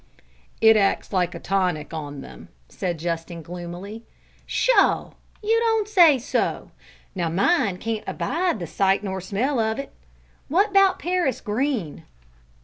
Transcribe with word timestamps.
"It 0.61 0.75
acts 0.77 1.13
like 1.13 1.35
a 1.35 1.39
tonic 1.39 1.93
on 1.93 2.21
them," 2.21 2.47
said 2.69 2.97
Justin 2.97 3.43
gloomily. 3.43 4.03
"Sho! 4.47 5.13
you 5.43 5.59
don't 5.59 5.87
say 5.87 6.17
so! 6.17 6.71
Now 7.13 7.29
mine 7.29 7.77
can't 7.77 8.03
abide 8.07 8.57
the 8.57 8.65
sight 8.65 9.03
nor 9.03 9.21
smell 9.21 9.59
of 9.59 9.77
it. 9.77 9.91
What 10.47 10.73
'bout 10.73 10.97
Paris 10.97 11.39
green?" 11.39 12.03